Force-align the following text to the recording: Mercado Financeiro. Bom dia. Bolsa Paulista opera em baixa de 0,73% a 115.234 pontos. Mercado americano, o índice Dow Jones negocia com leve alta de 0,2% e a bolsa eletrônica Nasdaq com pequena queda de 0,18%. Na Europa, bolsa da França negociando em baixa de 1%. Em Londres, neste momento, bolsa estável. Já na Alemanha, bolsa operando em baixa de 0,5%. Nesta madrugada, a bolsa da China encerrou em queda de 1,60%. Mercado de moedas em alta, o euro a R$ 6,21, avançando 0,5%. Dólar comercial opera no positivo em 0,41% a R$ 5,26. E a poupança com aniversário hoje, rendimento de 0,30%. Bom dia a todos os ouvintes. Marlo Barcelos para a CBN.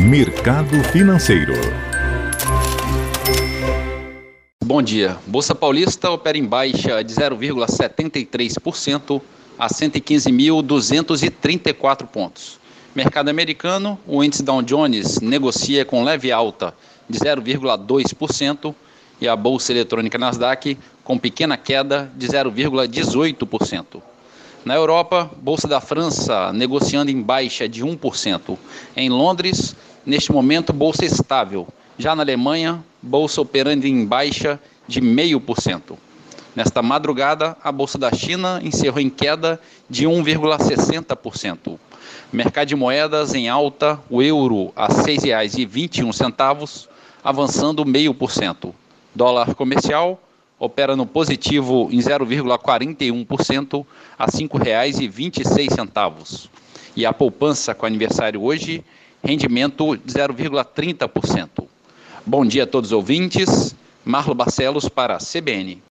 Mercado 0.00 0.80
Financeiro. 0.92 1.54
Bom 4.64 4.80
dia. 4.80 5.16
Bolsa 5.26 5.56
Paulista 5.56 6.08
opera 6.08 6.38
em 6.38 6.44
baixa 6.44 7.02
de 7.02 7.12
0,73% 7.12 9.20
a 9.58 9.66
115.234 9.66 12.06
pontos. 12.06 12.60
Mercado 12.94 13.28
americano, 13.28 13.98
o 14.06 14.22
índice 14.22 14.44
Dow 14.44 14.62
Jones 14.62 15.20
negocia 15.20 15.84
com 15.84 16.04
leve 16.04 16.30
alta 16.30 16.72
de 17.10 17.18
0,2% 17.18 18.72
e 19.20 19.26
a 19.26 19.34
bolsa 19.34 19.72
eletrônica 19.72 20.16
Nasdaq 20.16 20.78
com 21.02 21.18
pequena 21.18 21.56
queda 21.56 22.08
de 22.16 22.28
0,18%. 22.28 24.00
Na 24.64 24.74
Europa, 24.74 25.30
bolsa 25.40 25.66
da 25.66 25.80
França 25.80 26.52
negociando 26.52 27.10
em 27.10 27.22
baixa 27.22 27.68
de 27.68 27.84
1%. 27.84 28.58
Em 28.96 29.08
Londres, 29.08 29.74
neste 30.08 30.32
momento, 30.32 30.72
bolsa 30.72 31.04
estável. 31.04 31.68
Já 31.98 32.16
na 32.16 32.22
Alemanha, 32.22 32.82
bolsa 33.02 33.42
operando 33.42 33.86
em 33.86 34.06
baixa 34.06 34.58
de 34.88 35.02
0,5%. 35.02 35.98
Nesta 36.56 36.80
madrugada, 36.82 37.54
a 37.62 37.70
bolsa 37.70 37.98
da 37.98 38.10
China 38.10 38.58
encerrou 38.64 39.00
em 39.00 39.10
queda 39.10 39.60
de 39.88 40.06
1,60%. 40.06 41.78
Mercado 42.32 42.68
de 42.68 42.74
moedas 42.74 43.34
em 43.34 43.50
alta, 43.50 44.00
o 44.08 44.22
euro 44.22 44.72
a 44.74 44.86
R$ 44.86 44.94
6,21, 44.94 46.88
avançando 47.22 47.84
0,5%. 47.84 48.72
Dólar 49.14 49.54
comercial 49.54 50.18
opera 50.58 50.96
no 50.96 51.04
positivo 51.04 51.90
em 51.92 51.98
0,41% 51.98 53.84
a 54.18 54.24
R$ 54.24 54.32
5,26. 54.32 56.48
E 56.96 57.04
a 57.04 57.12
poupança 57.12 57.74
com 57.74 57.84
aniversário 57.84 58.42
hoje, 58.42 58.82
rendimento 59.22 59.96
de 59.96 60.12
0,30%. 60.12 61.66
Bom 62.24 62.44
dia 62.44 62.64
a 62.64 62.66
todos 62.66 62.90
os 62.90 62.92
ouvintes. 62.92 63.74
Marlo 64.04 64.34
Barcelos 64.34 64.88
para 64.88 65.16
a 65.16 65.18
CBN. 65.18 65.82